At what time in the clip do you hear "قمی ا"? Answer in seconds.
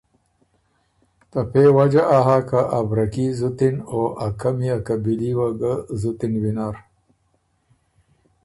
4.39-4.77